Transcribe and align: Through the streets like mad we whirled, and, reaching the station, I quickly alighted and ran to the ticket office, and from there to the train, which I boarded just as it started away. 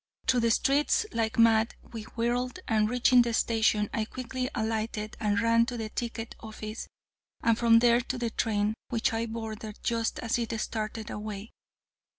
Through 0.25 0.39
the 0.39 0.49
streets 0.49 1.05
like 1.11 1.37
mad 1.37 1.75
we 1.93 2.05
whirled, 2.15 2.57
and, 2.67 2.89
reaching 2.89 3.21
the 3.21 3.35
station, 3.35 3.87
I 3.93 4.05
quickly 4.05 4.49
alighted 4.55 5.15
and 5.19 5.39
ran 5.39 5.67
to 5.67 5.77
the 5.77 5.89
ticket 5.89 6.33
office, 6.39 6.87
and 7.43 7.55
from 7.55 7.77
there 7.77 8.01
to 8.01 8.17
the 8.17 8.31
train, 8.31 8.73
which 8.89 9.13
I 9.13 9.27
boarded 9.27 9.77
just 9.83 10.17
as 10.17 10.39
it 10.39 10.59
started 10.59 11.11
away. 11.11 11.51